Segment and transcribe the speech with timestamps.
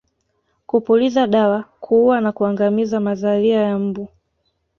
[0.65, 4.07] Kupuliza dawa kuua na kuangamiza mazalia ya mbu